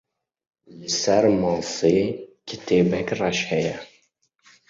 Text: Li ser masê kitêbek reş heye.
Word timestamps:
Li 0.77 0.89
ser 0.99 1.23
masê 1.41 1.95
kitêbek 2.47 3.07
reş 3.19 3.39
heye. 3.49 3.75